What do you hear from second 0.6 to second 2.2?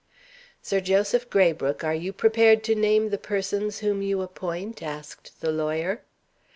"Sir Joseph Graybrooke, are you